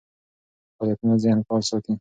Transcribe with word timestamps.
فعالیتونه 0.79 1.15
ذهن 1.23 1.39
فعال 1.47 1.63
ساتي. 1.69 1.89